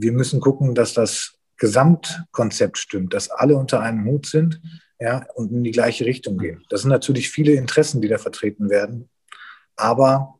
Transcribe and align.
wir 0.00 0.12
müssen 0.12 0.40
gucken, 0.40 0.74
dass 0.74 0.94
das 0.94 1.34
Gesamtkonzept 1.56 2.78
stimmt, 2.78 3.14
dass 3.14 3.30
alle 3.30 3.56
unter 3.56 3.80
einem 3.80 4.04
Hut 4.04 4.26
sind 4.26 4.60
ja, 5.00 5.26
und 5.34 5.50
in 5.52 5.64
die 5.64 5.70
gleiche 5.70 6.04
Richtung 6.04 6.38
gehen. 6.38 6.64
Das 6.70 6.82
sind 6.82 6.90
natürlich 6.90 7.30
viele 7.30 7.52
Interessen, 7.52 8.00
die 8.00 8.08
da 8.08 8.18
vertreten 8.18 8.70
werden. 8.70 9.08
Aber 9.76 10.38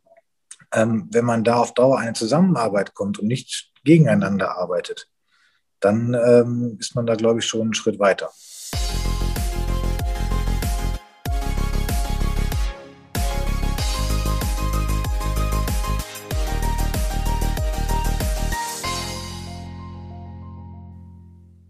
ähm, 0.72 1.08
wenn 1.12 1.24
man 1.24 1.44
da 1.44 1.56
auf 1.56 1.74
Dauer 1.74 1.98
eine 1.98 2.12
Zusammenarbeit 2.12 2.94
kommt 2.94 3.18
und 3.18 3.26
nicht 3.26 3.72
gegeneinander 3.84 4.56
arbeitet, 4.56 5.08
dann 5.80 6.14
ähm, 6.14 6.76
ist 6.80 6.94
man 6.94 7.06
da, 7.06 7.14
glaube 7.14 7.40
ich, 7.40 7.46
schon 7.46 7.62
einen 7.62 7.74
Schritt 7.74 7.98
weiter. 7.98 8.30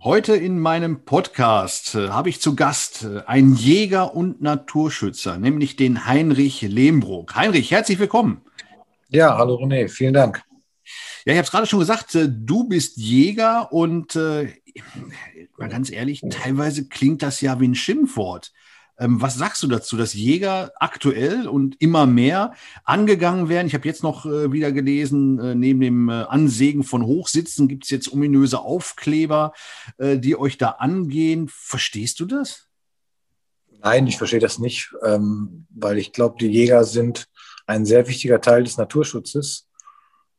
Heute 0.05 0.37
in 0.37 0.61
meinem 0.61 1.05
Podcast 1.05 1.97
äh, 1.97 2.11
habe 2.11 2.29
ich 2.29 2.41
zu 2.41 2.55
Gast 2.55 3.03
äh, 3.03 3.23
einen 3.27 3.57
Jäger 3.57 4.15
und 4.15 4.41
Naturschützer, 4.41 5.39
nämlich 5.39 5.75
den 5.75 6.07
Heinrich 6.07 6.63
Lehmbrook. 6.63 7.35
Heinrich, 7.35 7.73
herzlich 7.73 7.99
willkommen. 7.99 8.43
Ja, 9.09 9.37
hallo 9.37 9.57
René, 9.57 9.89
vielen 9.89 10.15
Dank. 10.15 10.45
Ja, 11.25 11.33
ich 11.33 11.39
habe 11.39 11.45
es 11.45 11.51
gerade 11.51 11.67
schon 11.67 11.81
gesagt, 11.81 12.15
äh, 12.15 12.29
du 12.31 12.69
bist 12.69 12.97
Jäger 12.97 13.73
und 13.73 14.15
mal 14.15 15.69
ganz 15.69 15.91
ehrlich, 15.91 16.23
teilweise 16.31 16.87
klingt 16.87 17.21
das 17.23 17.41
ja 17.41 17.59
wie 17.59 17.67
ein 17.67 17.75
Schimpfwort. 17.75 18.53
Ähm, 18.99 19.21
was 19.23 19.37
sagst 19.37 19.63
du 19.63 19.69
dazu, 19.69 19.97
dass 19.97 20.15
Jäger 20.15 20.73
aktuell 20.77 21.47
und 21.47 21.81
immer 21.81 22.07
mehr 22.07 22.55
angegangen 22.85 23.49
werden? 23.49 23.69
Ich 23.69 23.75
habe 23.75 23.87
jetzt 23.87 24.03
noch 24.03 24.27
äh, 24.27 24.51
wieder 24.53 24.73
gelesen, 24.73 25.39
äh, 25.39 25.55
neben 25.55 25.81
dem 25.81 26.09
äh, 26.09 26.25
Ansägen 26.25 26.83
von 26.83 27.05
Hochsitzen 27.05 27.69
gibt 27.69 27.85
es 27.85 27.91
jetzt 27.91 28.13
ominöse 28.13 28.61
Aufkleber, 28.61 29.53
die 30.01 30.37
euch 30.37 30.59
da 30.59 30.71
angehen. 30.71 31.49
Verstehst 31.49 32.21
du 32.21 32.27
das? 32.27 32.69
Nein, 33.81 34.07
ich 34.07 34.19
verstehe 34.19 34.41
das 34.41 34.59
nicht, 34.59 34.93
ähm, 35.05 35.67
weil 35.71 35.99
ich 35.99 36.13
glaube, 36.13 36.37
die 36.41 36.49
Jäger 36.49 36.85
sind 36.85 37.29
ein 37.67 37.85
sehr 37.85 38.09
wichtiger 38.09 38.41
Teil 38.41 38.65
des 38.65 38.77
Naturschutzes. 38.77 39.69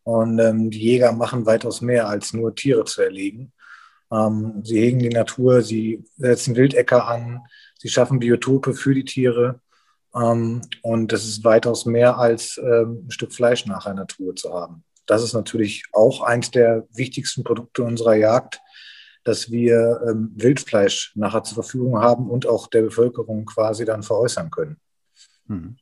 Und 0.03 0.39
ähm, 0.39 0.69
die 0.71 0.79
Jäger 0.79 1.11
machen 1.13 1.45
weitaus 1.45 1.81
mehr, 1.81 2.07
als 2.07 2.33
nur 2.33 2.55
Tiere 2.55 2.83
zu 2.85 3.01
erlegen. 3.01 3.53
Ähm, 4.11 4.61
sie 4.63 4.79
hegen 4.79 4.99
die 4.99 5.09
Natur, 5.09 5.61
sie 5.61 6.03
setzen 6.17 6.55
Wildäcker 6.55 7.07
an, 7.07 7.41
sie 7.79 7.89
schaffen 7.89 8.19
Biotope 8.19 8.73
für 8.73 8.93
die 8.93 9.05
Tiere. 9.05 9.59
Ähm, 10.13 10.61
und 10.83 11.11
das 11.11 11.25
ist 11.25 11.43
weitaus 11.43 11.85
mehr 11.85 12.17
als 12.17 12.57
ähm, 12.57 13.05
ein 13.07 13.11
Stück 13.11 13.33
Fleisch 13.33 13.65
nach 13.65 13.85
einer 13.85 14.01
Natur 14.01 14.35
zu 14.35 14.53
haben. 14.53 14.83
Das 15.07 15.23
ist 15.23 15.33
natürlich 15.33 15.85
auch 15.91 16.21
eins 16.21 16.51
der 16.51 16.87
wichtigsten 16.93 17.43
Produkte 17.43 17.83
unserer 17.83 18.15
Jagd, 18.15 18.61
dass 19.23 19.49
wir 19.49 20.01
ähm, 20.07 20.31
Wildfleisch 20.35 21.13
nachher 21.15 21.43
zur 21.43 21.55
Verfügung 21.55 21.99
haben 21.99 22.29
und 22.29 22.45
auch 22.45 22.67
der 22.67 22.83
Bevölkerung 22.83 23.45
quasi 23.45 23.85
dann 23.85 24.03
veräußern 24.03 24.51
können. 24.51 24.77
Hm. 25.47 25.77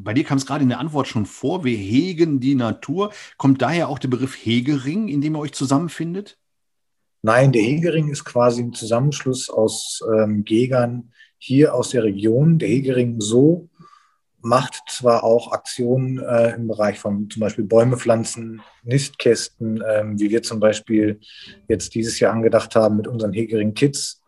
Bei 0.00 0.14
dir 0.14 0.24
kam 0.24 0.38
es 0.38 0.46
gerade 0.46 0.62
in 0.62 0.68
der 0.68 0.78
Antwort 0.78 1.08
schon 1.08 1.26
vor, 1.26 1.64
wir 1.64 1.76
hegen 1.76 2.38
die 2.38 2.54
Natur. 2.54 3.12
Kommt 3.36 3.60
daher 3.62 3.88
auch 3.88 3.98
der 3.98 4.08
Begriff 4.08 4.34
Hegering, 4.36 5.08
in 5.08 5.20
dem 5.20 5.34
ihr 5.34 5.40
euch 5.40 5.52
zusammenfindet? 5.52 6.38
Nein, 7.28 7.52
der 7.52 7.60
Hegering 7.60 8.08
ist 8.08 8.24
quasi 8.24 8.62
ein 8.62 8.72
Zusammenschluss 8.72 9.50
aus 9.50 10.02
ähm, 10.10 10.46
Jägern 10.48 11.12
hier 11.36 11.74
aus 11.74 11.90
der 11.90 12.04
Region. 12.04 12.58
Der 12.58 12.70
Hegering 12.70 13.20
so 13.20 13.68
macht 14.40 14.84
zwar 14.88 15.24
auch 15.24 15.52
Aktionen 15.52 16.20
äh, 16.20 16.54
im 16.54 16.68
Bereich 16.68 16.98
von 16.98 17.28
zum 17.28 17.40
Beispiel 17.40 17.64
Bäume 17.64 17.98
pflanzen, 17.98 18.62
Nistkästen, 18.82 19.84
ähm, 19.86 20.18
wie 20.18 20.30
wir 20.30 20.42
zum 20.42 20.58
Beispiel 20.58 21.20
jetzt 21.68 21.94
dieses 21.94 22.18
Jahr 22.18 22.32
angedacht 22.32 22.74
haben 22.74 22.96
mit 22.96 23.06
unseren 23.06 23.34
Hegering 23.34 23.74
Kids. 23.74 24.22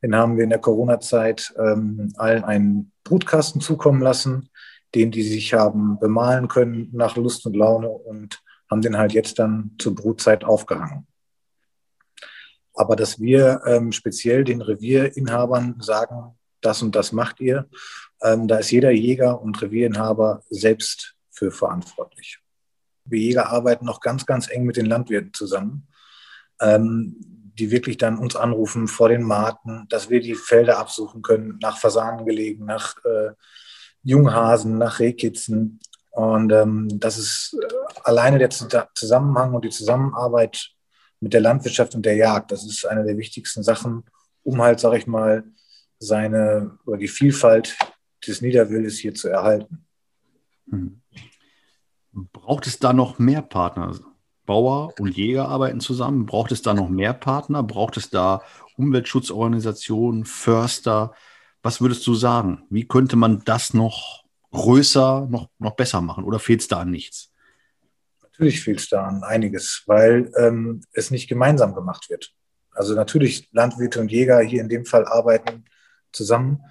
Den 0.00 0.14
haben 0.14 0.36
wir 0.36 0.44
in 0.44 0.50
der 0.50 0.60
Corona-Zeit 0.60 1.52
ähm, 1.58 2.12
allen 2.18 2.44
einen 2.44 2.92
Brutkasten 3.02 3.62
zukommen 3.62 4.00
lassen, 4.00 4.48
den 4.94 5.10
die 5.10 5.24
sich 5.24 5.54
haben 5.54 5.98
bemalen 5.98 6.46
können 6.46 6.90
nach 6.92 7.16
Lust 7.16 7.46
und 7.46 7.56
Laune 7.56 7.88
und 7.88 8.44
haben 8.70 8.80
den 8.80 8.96
halt 8.96 9.12
jetzt 9.12 9.40
dann 9.40 9.72
zur 9.76 9.96
Brutzeit 9.96 10.44
aufgehangen. 10.44 11.08
Aber 12.74 12.96
dass 12.96 13.20
wir 13.20 13.62
ähm, 13.66 13.92
speziell 13.92 14.44
den 14.44 14.60
Revierinhabern 14.60 15.76
sagen, 15.80 16.36
das 16.60 16.82
und 16.82 16.96
das 16.96 17.12
macht 17.12 17.40
ihr, 17.40 17.68
ähm, 18.22 18.48
da 18.48 18.56
ist 18.56 18.70
jeder 18.70 18.90
Jäger 18.90 19.40
und 19.40 19.60
Revierinhaber 19.62 20.42
selbst 20.50 21.14
für 21.30 21.50
verantwortlich. 21.50 22.40
Wir 23.04 23.20
Jäger 23.20 23.50
arbeiten 23.50 23.84
noch 23.84 24.00
ganz, 24.00 24.26
ganz 24.26 24.50
eng 24.50 24.64
mit 24.64 24.76
den 24.76 24.86
Landwirten 24.86 25.32
zusammen, 25.34 25.88
ähm, 26.60 27.16
die 27.54 27.70
wirklich 27.70 27.98
dann 27.98 28.18
uns 28.18 28.34
anrufen 28.34 28.88
vor 28.88 29.08
den 29.08 29.22
Maten, 29.22 29.86
dass 29.88 30.10
wir 30.10 30.20
die 30.20 30.34
Felder 30.34 30.78
absuchen 30.78 31.22
können, 31.22 31.58
nach 31.60 31.78
Fasanen 31.78 32.24
gelegen, 32.24 32.64
nach 32.64 32.96
äh, 33.04 33.32
Junghasen, 34.02 34.78
nach 34.78 34.98
Rehkitzen. 34.98 35.80
Und 36.10 36.52
ähm, 36.52 36.88
das 37.00 37.18
ist 37.18 37.56
alleine 38.02 38.38
der 38.38 38.50
Zusammenhang 38.94 39.54
und 39.54 39.64
die 39.64 39.70
Zusammenarbeit 39.70 40.70
mit 41.24 41.32
der 41.32 41.40
Landwirtschaft 41.40 41.94
und 41.94 42.04
der 42.04 42.16
Jagd. 42.16 42.52
Das 42.52 42.66
ist 42.66 42.84
eine 42.84 43.02
der 43.02 43.16
wichtigsten 43.16 43.62
Sachen, 43.62 44.04
um 44.42 44.60
halt, 44.60 44.78
sage 44.78 44.98
ich 44.98 45.06
mal, 45.06 45.44
seine 45.98 46.78
oder 46.84 46.98
die 46.98 47.08
Vielfalt 47.08 47.78
des 48.26 48.42
Niederwildes 48.42 48.98
hier 48.98 49.14
zu 49.14 49.28
erhalten. 49.28 49.86
Hm. 50.68 51.00
Braucht 52.32 52.66
es 52.66 52.78
da 52.78 52.92
noch 52.92 53.18
mehr 53.18 53.40
Partner? 53.40 53.98
Bauer 54.44 54.92
und 54.98 55.16
Jäger 55.16 55.48
arbeiten 55.48 55.80
zusammen. 55.80 56.26
Braucht 56.26 56.52
es 56.52 56.60
da 56.60 56.74
noch 56.74 56.90
mehr 56.90 57.14
Partner? 57.14 57.62
Braucht 57.62 57.96
es 57.96 58.10
da 58.10 58.42
Umweltschutzorganisationen, 58.76 60.26
Förster? 60.26 61.14
Was 61.62 61.80
würdest 61.80 62.06
du 62.06 62.14
sagen? 62.14 62.64
Wie 62.68 62.86
könnte 62.86 63.16
man 63.16 63.42
das 63.46 63.72
noch 63.72 64.24
größer, 64.52 65.26
noch, 65.30 65.48
noch 65.58 65.74
besser 65.74 66.02
machen? 66.02 66.24
Oder 66.24 66.38
fehlt 66.38 66.60
es 66.60 66.68
da 66.68 66.80
an 66.80 66.90
nichts? 66.90 67.32
Natürlich 68.36 68.62
fehlt 68.62 68.80
es 68.80 68.88
da 68.88 69.06
an 69.06 69.22
einiges, 69.22 69.84
weil 69.86 70.32
ähm, 70.36 70.82
es 70.92 71.12
nicht 71.12 71.28
gemeinsam 71.28 71.72
gemacht 71.74 72.10
wird. 72.10 72.34
Also 72.72 72.94
natürlich 72.94 73.48
Landwirte 73.52 74.00
und 74.00 74.10
Jäger 74.10 74.40
hier 74.40 74.60
in 74.60 74.68
dem 74.68 74.84
Fall 74.84 75.06
arbeiten 75.06 75.64
zusammen, 76.10 76.64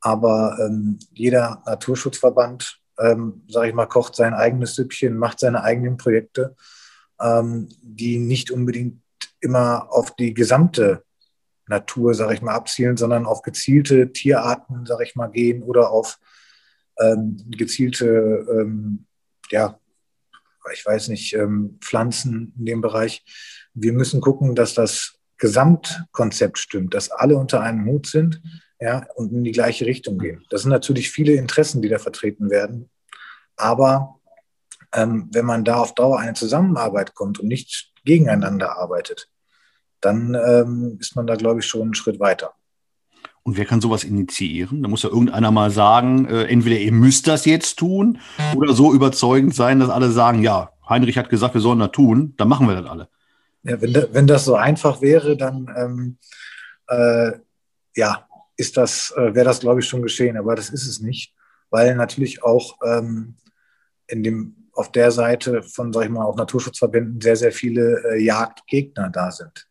aber 0.00 0.58
ähm, 0.60 0.98
jeder 1.12 1.62
Naturschutzverband, 1.66 2.80
ähm, 2.98 3.44
sage 3.48 3.68
ich 3.68 3.74
mal, 3.74 3.86
kocht 3.86 4.16
sein 4.16 4.34
eigenes 4.34 4.74
Süppchen, 4.74 5.16
macht 5.16 5.38
seine 5.38 5.62
eigenen 5.62 5.96
Projekte, 5.96 6.56
ähm, 7.20 7.68
die 7.80 8.18
nicht 8.18 8.50
unbedingt 8.50 9.00
immer 9.40 9.92
auf 9.92 10.16
die 10.16 10.34
gesamte 10.34 11.04
Natur, 11.68 12.14
sage 12.14 12.34
ich 12.34 12.42
mal, 12.42 12.54
abzielen, 12.54 12.96
sondern 12.96 13.24
auf 13.24 13.42
gezielte 13.42 14.12
Tierarten, 14.12 14.84
sage 14.84 15.04
ich 15.04 15.14
mal, 15.14 15.28
gehen 15.28 15.62
oder 15.62 15.90
auf 15.90 16.18
ähm, 16.98 17.36
gezielte 17.50 18.46
ähm, 18.50 19.06
ja, 19.50 19.78
ich 20.72 20.84
weiß 20.84 21.08
nicht, 21.08 21.34
ähm, 21.34 21.78
Pflanzen 21.80 22.54
in 22.58 22.66
dem 22.66 22.80
Bereich. 22.80 23.24
Wir 23.74 23.92
müssen 23.92 24.20
gucken, 24.20 24.54
dass 24.54 24.74
das 24.74 25.18
Gesamtkonzept 25.38 26.58
stimmt, 26.58 26.94
dass 26.94 27.10
alle 27.10 27.36
unter 27.36 27.60
einem 27.60 27.86
Hut 27.86 28.06
sind 28.06 28.40
ja, 28.80 29.06
und 29.14 29.32
in 29.32 29.44
die 29.44 29.52
gleiche 29.52 29.86
Richtung 29.86 30.18
gehen. 30.18 30.44
Das 30.50 30.62
sind 30.62 30.70
natürlich 30.70 31.10
viele 31.10 31.32
Interessen, 31.34 31.82
die 31.82 31.88
da 31.88 31.98
vertreten 31.98 32.50
werden. 32.50 32.90
Aber 33.56 34.20
ähm, 34.92 35.28
wenn 35.32 35.44
man 35.44 35.64
da 35.64 35.76
auf 35.76 35.94
Dauer 35.94 36.18
eine 36.18 36.34
Zusammenarbeit 36.34 37.14
kommt 37.14 37.40
und 37.40 37.48
nicht 37.48 37.92
gegeneinander 38.04 38.76
arbeitet, 38.76 39.28
dann 40.00 40.34
ähm, 40.34 40.98
ist 41.00 41.16
man 41.16 41.26
da, 41.26 41.34
glaube 41.34 41.60
ich, 41.60 41.66
schon 41.66 41.82
einen 41.82 41.94
Schritt 41.94 42.20
weiter. 42.20 42.54
Und 43.44 43.58
wer 43.58 43.66
kann 43.66 43.82
sowas 43.82 44.04
initiieren? 44.04 44.82
Da 44.82 44.88
muss 44.88 45.02
ja 45.02 45.10
irgendeiner 45.10 45.50
mal 45.50 45.70
sagen, 45.70 46.26
äh, 46.26 46.44
entweder 46.44 46.78
ihr 46.78 46.92
müsst 46.92 47.26
das 47.28 47.44
jetzt 47.44 47.78
tun 47.78 48.18
oder 48.56 48.72
so 48.72 48.92
überzeugend 48.92 49.54
sein, 49.54 49.80
dass 49.80 49.90
alle 49.90 50.10
sagen, 50.10 50.42
ja, 50.42 50.70
Heinrich 50.88 51.18
hat 51.18 51.28
gesagt, 51.28 51.52
wir 51.52 51.60
sollen 51.60 51.78
das 51.78 51.92
tun, 51.92 52.32
dann 52.38 52.48
machen 52.48 52.66
wir 52.66 52.74
das 52.74 52.90
alle. 52.90 53.08
Ja, 53.62 53.80
wenn, 53.82 53.92
da, 53.92 54.06
wenn 54.12 54.26
das 54.26 54.46
so 54.46 54.54
einfach 54.54 55.02
wäre, 55.02 55.36
dann 55.36 55.70
ähm, 55.76 56.18
äh, 56.88 57.32
ja, 57.96 58.26
ist 58.56 58.78
das, 58.78 59.12
äh, 59.16 59.34
wäre 59.34 59.44
das, 59.44 59.60
glaube 59.60 59.80
ich, 59.80 59.86
schon 59.86 60.02
geschehen. 60.02 60.38
Aber 60.38 60.54
das 60.54 60.70
ist 60.70 60.86
es 60.86 61.00
nicht, 61.00 61.34
weil 61.68 61.94
natürlich 61.96 62.42
auch 62.42 62.78
ähm, 62.82 63.36
in 64.06 64.22
dem, 64.22 64.70
auf 64.72 64.90
der 64.90 65.10
Seite 65.10 65.62
von, 65.62 65.92
sag 65.92 66.04
ich 66.04 66.10
mal, 66.10 66.24
auch 66.24 66.36
Naturschutzverbänden 66.36 67.20
sehr, 67.20 67.36
sehr 67.36 67.52
viele 67.52 68.02
äh, 68.04 68.22
Jagdgegner 68.22 69.10
da 69.10 69.30
sind. 69.30 69.68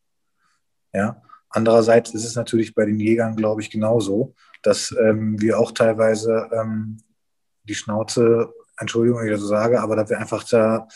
Ja, 0.93 1.22
Andererseits 1.53 2.13
ist 2.13 2.25
es 2.25 2.35
natürlich 2.35 2.73
bei 2.73 2.85
den 2.85 2.99
Jägern, 2.99 3.35
glaube 3.35 3.61
ich, 3.61 3.69
genauso, 3.69 4.33
dass 4.63 4.93
ähm, 4.99 5.39
wir 5.39 5.59
auch 5.59 5.71
teilweise 5.71 6.49
ähm, 6.51 6.97
die 7.63 7.75
Schnauze, 7.75 8.51
Entschuldigung, 8.77 9.19
wenn 9.19 9.27
ich 9.27 9.33
das 9.33 9.41
so 9.41 9.47
sage, 9.47 9.79
aber 9.79 9.95
dass 9.95 10.09
wir 10.09 10.17
einfach 10.19 10.43
da 10.43 10.87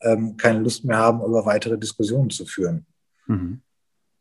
ähm, 0.00 0.36
keine 0.36 0.60
Lust 0.60 0.84
mehr 0.84 0.98
haben, 0.98 1.20
über 1.20 1.44
weitere 1.46 1.76
Diskussionen 1.76 2.30
zu 2.30 2.46
führen. 2.46 2.86
Mhm. 3.26 3.60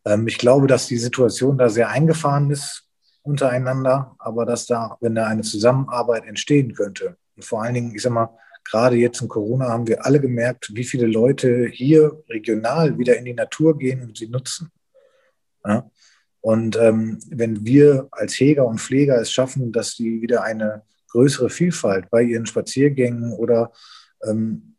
Ähm, 0.05 0.27
ich 0.27 0.39
glaube, 0.39 0.65
dass 0.65 0.87
die 0.87 0.97
Situation 0.97 1.59
da 1.59 1.69
sehr 1.69 1.89
eingefahren 1.89 2.49
ist 2.49 2.89
untereinander, 3.21 4.15
aber 4.17 4.45
dass 4.45 4.65
da, 4.65 4.97
wenn 4.99 5.13
da 5.13 5.27
eine 5.27 5.43
Zusammenarbeit 5.43 6.25
entstehen 6.25 6.73
könnte, 6.73 7.17
und 7.35 7.45
vor 7.45 7.61
allen 7.61 7.75
Dingen, 7.75 7.95
ich 7.95 8.01
sag 8.01 8.11
mal, 8.11 8.29
gerade 8.63 8.95
jetzt 8.95 9.21
in 9.21 9.27
Corona 9.27 9.69
haben 9.69 9.87
wir 9.87 10.05
alle 10.05 10.19
gemerkt, 10.19 10.71
wie 10.73 10.83
viele 10.83 11.05
Leute 11.05 11.67
hier 11.67 12.23
regional 12.29 12.97
wieder 12.97 13.15
in 13.17 13.25
die 13.25 13.33
Natur 13.33 13.77
gehen 13.77 14.01
und 14.01 14.17
sie 14.17 14.27
nutzen. 14.27 14.71
Ja? 15.65 15.89
Und 16.41 16.75
ähm, 16.75 17.19
wenn 17.29 17.65
wir 17.65 18.09
als 18.11 18.39
Heger 18.39 18.65
und 18.65 18.81
Pfleger 18.81 19.19
es 19.19 19.31
schaffen, 19.31 19.71
dass 19.71 19.95
sie 19.95 20.21
wieder 20.21 20.43
eine 20.43 20.83
größere 21.09 21.49
Vielfalt 21.49 22.09
bei 22.09 22.21
ihren 22.23 22.45
Spaziergängen 22.45 23.33
oder 23.33 23.71
ähm, 24.23 24.75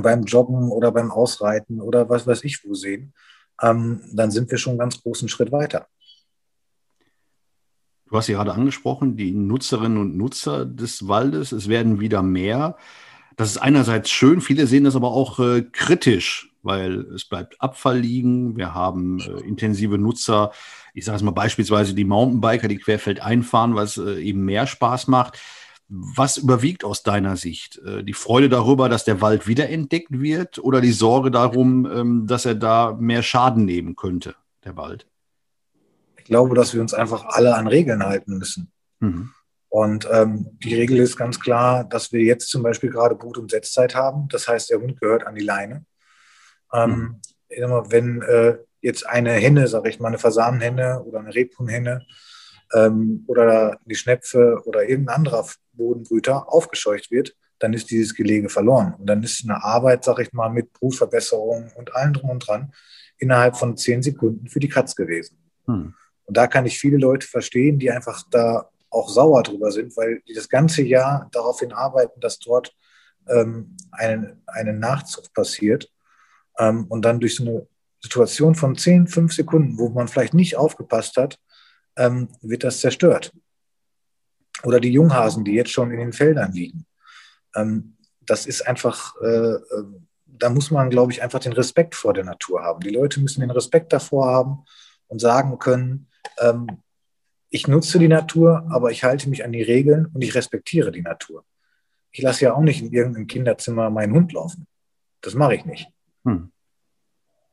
beim 0.00 0.24
Joggen 0.24 0.70
oder 0.70 0.92
beim 0.92 1.10
Ausreiten 1.10 1.80
oder 1.80 2.08
was 2.08 2.26
weiß 2.26 2.44
ich 2.44 2.64
wo 2.64 2.74
sehen, 2.74 3.14
ähm, 3.60 4.02
dann 4.12 4.30
sind 4.30 4.50
wir 4.50 4.58
schon 4.58 4.72
einen 4.72 4.78
ganz 4.78 5.02
großen 5.02 5.28
Schritt 5.28 5.50
weiter. 5.50 5.88
Du 8.06 8.16
hast 8.16 8.28
ja 8.28 8.36
gerade 8.36 8.54
angesprochen, 8.54 9.16
die 9.16 9.32
Nutzerinnen 9.32 9.98
und 9.98 10.16
Nutzer 10.16 10.64
des 10.64 11.08
Waldes, 11.08 11.52
es 11.52 11.68
werden 11.68 12.00
wieder 12.00 12.22
mehr. 12.22 12.76
Das 13.36 13.50
ist 13.50 13.58
einerseits 13.58 14.10
schön, 14.10 14.40
viele 14.40 14.66
sehen 14.66 14.84
das 14.84 14.96
aber 14.96 15.10
auch 15.10 15.38
äh, 15.40 15.62
kritisch, 15.62 16.47
weil 16.62 17.00
es 17.14 17.24
bleibt 17.24 17.60
Abfall 17.60 17.98
liegen. 17.98 18.56
Wir 18.56 18.74
haben 18.74 19.20
äh, 19.20 19.46
intensive 19.46 19.98
Nutzer, 19.98 20.52
ich 20.94 21.04
sage 21.04 21.16
es 21.16 21.22
mal 21.22 21.30
beispielsweise 21.30 21.94
die 21.94 22.04
Mountainbiker, 22.04 22.68
die 22.68 22.78
querfeld 22.78 23.20
einfahren, 23.20 23.74
was 23.74 23.96
äh, 23.96 24.20
eben 24.22 24.44
mehr 24.44 24.66
Spaß 24.66 25.08
macht. 25.08 25.38
Was 25.90 26.36
überwiegt 26.36 26.84
aus 26.84 27.02
deiner 27.02 27.36
Sicht? 27.36 27.78
Äh, 27.78 28.04
die 28.04 28.12
Freude 28.12 28.48
darüber, 28.48 28.88
dass 28.88 29.04
der 29.04 29.20
Wald 29.20 29.46
wiederentdeckt 29.46 30.20
wird 30.20 30.58
oder 30.58 30.80
die 30.80 30.92
Sorge 30.92 31.30
darum, 31.30 31.86
ähm, 31.90 32.26
dass 32.26 32.44
er 32.44 32.54
da 32.54 32.96
mehr 32.98 33.22
Schaden 33.22 33.64
nehmen 33.64 33.96
könnte, 33.96 34.34
der 34.64 34.76
Wald? 34.76 35.06
Ich 36.18 36.24
glaube, 36.24 36.54
dass 36.54 36.74
wir 36.74 36.82
uns 36.82 36.92
einfach 36.92 37.24
alle 37.28 37.54
an 37.54 37.66
Regeln 37.66 38.02
halten 38.02 38.36
müssen. 38.36 38.70
Mhm. 39.00 39.30
Und 39.70 40.08
ähm, 40.10 40.58
die 40.62 40.74
Regel 40.74 40.98
ist 40.98 41.16
ganz 41.16 41.40
klar, 41.40 41.84
dass 41.84 42.12
wir 42.12 42.22
jetzt 42.22 42.48
zum 42.48 42.62
Beispiel 42.62 42.90
gerade 42.90 43.14
Brut- 43.14 43.38
und 43.38 43.50
Setzzeit 43.50 43.94
haben. 43.94 44.28
Das 44.28 44.48
heißt, 44.48 44.70
der 44.70 44.80
Hund 44.80 45.00
gehört 45.00 45.26
an 45.26 45.34
die 45.34 45.44
Leine. 45.44 45.84
Ähm, 46.72 47.20
mhm. 47.50 47.90
Wenn 47.90 48.22
äh, 48.22 48.58
jetzt 48.80 49.06
eine 49.06 49.32
Henne, 49.32 49.68
sage 49.68 49.88
ich 49.88 50.00
mal, 50.00 50.08
eine 50.08 50.18
Fasanenhenne 50.18 51.02
oder 51.02 51.20
eine 51.20 51.34
Rebhuhnhenne 51.34 52.06
ähm, 52.74 53.24
oder 53.26 53.78
die 53.84 53.94
Schnepfe 53.94 54.62
oder 54.66 54.88
irgendein 54.88 55.16
anderer 55.16 55.46
Bodenbrüter 55.72 56.52
aufgescheucht 56.52 57.10
wird, 57.10 57.34
dann 57.58 57.72
ist 57.72 57.90
dieses 57.90 58.14
Gelege 58.14 58.48
verloren. 58.48 58.94
Und 58.98 59.06
dann 59.06 59.22
ist 59.22 59.42
eine 59.44 59.62
Arbeit, 59.62 60.04
sag 60.04 60.18
ich 60.20 60.32
mal, 60.32 60.48
mit 60.48 60.72
Brutverbesserung 60.72 61.72
und 61.76 61.94
allem 61.94 62.12
drum 62.12 62.30
und 62.30 62.46
dran 62.46 62.72
innerhalb 63.18 63.56
von 63.56 63.76
zehn 63.76 64.02
Sekunden 64.02 64.48
für 64.48 64.60
die 64.60 64.68
Katz 64.68 64.94
gewesen. 64.94 65.38
Hm. 65.66 65.94
Und 66.24 66.36
da 66.36 66.46
kann 66.46 66.66
ich 66.66 66.78
viele 66.78 66.98
Leute 66.98 67.26
verstehen, 67.26 67.78
die 67.78 67.90
einfach 67.90 68.22
da 68.30 68.70
auch 68.90 69.08
sauer 69.08 69.42
drüber 69.42 69.72
sind, 69.72 69.96
weil 69.96 70.22
die 70.28 70.34
das 70.34 70.48
ganze 70.48 70.82
Jahr 70.82 71.28
darauf 71.32 71.60
hinarbeiten, 71.60 72.20
dass 72.20 72.38
dort 72.38 72.74
ähm, 73.28 73.76
eine, 73.90 74.38
eine 74.46 74.72
Nachzucht 74.72 75.32
passiert. 75.34 75.90
Ähm, 76.58 76.86
und 76.88 77.04
dann 77.04 77.20
durch 77.20 77.36
so 77.36 77.44
eine 77.44 77.66
Situation 78.00 78.54
von 78.54 78.76
zehn, 78.76 79.06
fünf 79.06 79.32
Sekunden, 79.32 79.78
wo 79.78 79.88
man 79.88 80.08
vielleicht 80.08 80.34
nicht 80.34 80.56
aufgepasst 80.56 81.16
hat, 81.16 81.38
ähm, 81.96 82.28
wird 82.42 82.64
das 82.64 82.80
zerstört. 82.80 83.32
Oder 84.64 84.80
die 84.80 84.92
Junghasen, 84.92 85.44
die 85.44 85.52
jetzt 85.52 85.70
schon 85.70 85.90
in 85.90 85.98
den 85.98 86.12
Feldern 86.12 86.52
liegen. 86.52 86.86
Ähm, 87.54 87.96
das 88.20 88.46
ist 88.46 88.66
einfach, 88.66 89.14
äh, 89.22 89.54
äh, 89.54 89.84
da 90.26 90.50
muss 90.50 90.70
man, 90.70 90.90
glaube 90.90 91.12
ich, 91.12 91.22
einfach 91.22 91.40
den 91.40 91.52
Respekt 91.52 91.94
vor 91.94 92.12
der 92.12 92.24
Natur 92.24 92.62
haben. 92.62 92.80
Die 92.80 92.90
Leute 92.90 93.20
müssen 93.20 93.40
den 93.40 93.50
Respekt 93.50 93.92
davor 93.92 94.26
haben 94.26 94.64
und 95.08 95.20
sagen 95.20 95.58
können, 95.58 96.08
ähm, 96.38 96.82
ich 97.50 97.66
nutze 97.66 97.98
die 97.98 98.08
Natur, 98.08 98.66
aber 98.70 98.90
ich 98.90 99.04
halte 99.04 99.28
mich 99.28 99.44
an 99.44 99.52
die 99.52 99.62
Regeln 99.62 100.06
und 100.06 100.22
ich 100.22 100.34
respektiere 100.34 100.92
die 100.92 101.02
Natur. 101.02 101.44
Ich 102.10 102.22
lasse 102.22 102.44
ja 102.44 102.54
auch 102.54 102.60
nicht 102.60 102.82
in 102.82 102.92
irgendeinem 102.92 103.26
Kinderzimmer 103.26 103.90
meinen 103.90 104.12
Hund 104.12 104.32
laufen. 104.32 104.66
Das 105.22 105.34
mache 105.34 105.54
ich 105.54 105.64
nicht. 105.64 105.88
Hm. 106.24 106.50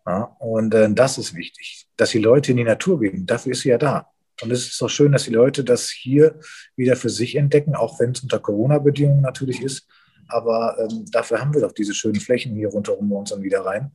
Ja, 0.05 0.35
und 0.39 0.73
äh, 0.73 0.93
das 0.93 1.17
ist 1.17 1.33
wichtig, 1.35 1.87
dass 1.97 2.11
die 2.11 2.19
Leute 2.19 2.51
in 2.51 2.57
die 2.57 2.63
Natur 2.63 2.99
gehen. 2.99 3.25
Dafür 3.25 3.53
ist 3.53 3.61
sie 3.61 3.69
ja 3.69 3.77
da. 3.77 4.11
Und 4.41 4.51
es 4.51 4.67
ist 4.67 4.81
auch 4.83 4.89
schön, 4.89 5.13
dass 5.13 5.23
die 5.23 5.31
Leute 5.31 5.63
das 5.63 5.89
hier 5.89 6.39
wieder 6.75 6.95
für 6.95 7.09
sich 7.09 7.35
entdecken, 7.35 7.75
auch 7.75 7.99
wenn 7.99 8.11
es 8.11 8.21
unter 8.21 8.39
Corona-Bedingungen 8.39 9.21
natürlich 9.21 9.61
ist. 9.61 9.87
Aber 10.27 10.77
ähm, 10.79 11.05
dafür 11.11 11.39
haben 11.39 11.53
wir 11.53 11.61
doch 11.61 11.71
diese 11.71 11.93
schönen 11.93 12.19
Flächen 12.19 12.55
hier 12.55 12.69
rundherum 12.69 13.09
bei 13.09 13.15
uns 13.15 13.29
dann 13.29 13.43
wieder 13.43 13.65
rein. 13.65 13.91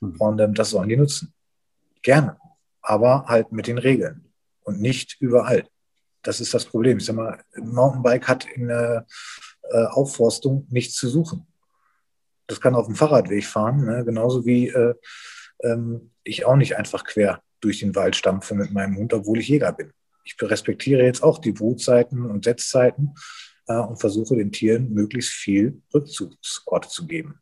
Hm. 0.00 0.16
Und 0.18 0.40
ähm, 0.40 0.54
das 0.54 0.70
sollen 0.70 0.88
die 0.88 0.96
nutzen. 0.96 1.32
Gerne. 2.02 2.36
Aber 2.82 3.24
halt 3.26 3.52
mit 3.52 3.66
den 3.66 3.78
Regeln 3.78 4.30
und 4.64 4.80
nicht 4.80 5.16
überall. 5.20 5.66
Das 6.22 6.40
ist 6.40 6.52
das 6.52 6.64
Problem. 6.64 6.98
Ich 6.98 7.04
sag 7.04 7.16
mal, 7.16 7.40
ein 7.54 7.68
Mountainbike 7.68 8.28
hat 8.28 8.46
in 8.46 8.68
der 8.68 9.06
äh, 9.70 9.84
Aufforstung 9.84 10.66
nichts 10.70 10.94
zu 10.96 11.08
suchen. 11.08 11.46
Das 12.46 12.60
kann 12.60 12.74
auf 12.74 12.86
dem 12.86 12.94
Fahrradweg 12.94 13.44
fahren, 13.44 13.84
ne? 13.84 14.04
genauso 14.04 14.44
wie 14.44 14.68
äh, 14.68 14.94
ähm, 15.62 16.10
ich 16.24 16.44
auch 16.44 16.56
nicht 16.56 16.76
einfach 16.76 17.04
quer 17.04 17.42
durch 17.60 17.80
den 17.80 17.94
Wald 17.94 18.16
stampfe 18.16 18.54
mit 18.54 18.72
meinem 18.72 18.96
Hund, 18.96 19.14
obwohl 19.14 19.38
ich 19.40 19.48
Jäger 19.48 19.72
bin. 19.72 19.92
Ich 20.24 20.36
respektiere 20.40 21.02
jetzt 21.02 21.22
auch 21.22 21.38
die 21.38 21.52
Brutzeiten 21.52 22.26
und 22.26 22.44
Setzzeiten 22.44 23.14
äh, 23.66 23.76
und 23.76 24.00
versuche 24.00 24.36
den 24.36 24.52
Tieren 24.52 24.92
möglichst 24.92 25.32
viel 25.32 25.82
Rückzugsorte 25.92 26.88
zu 26.88 27.06
geben. 27.06 27.40